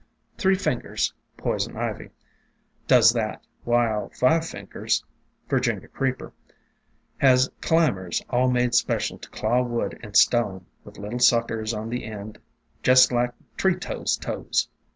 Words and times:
Three 0.35 0.55
Fingers 0.55 1.13
(Poison 1.37 1.77
Ivy) 1.77 2.09
does 2.87 3.11
that, 3.11 3.43
while 3.65 4.09
Five 4.09 4.43
Fingers 4.47 5.03
(Virginia 5.47 5.87
Creeper) 5.87 6.33
has 7.19 7.51
climbers 7.61 8.23
all 8.27 8.49
made 8.49 8.73
special 8.73 9.19
to 9.19 9.29
claw 9.29 9.61
wood 9.61 9.99
and 10.01 10.17
stone, 10.17 10.65
with 10.83 10.97
little 10.97 11.19
suckers 11.19 11.71
on 11.71 11.89
the 11.91 12.05
end 12.05 12.39
jest 12.81 13.11
like 13.11 13.35
tree 13.57 13.75
toads' 13.75 14.17
toes. 14.17 14.69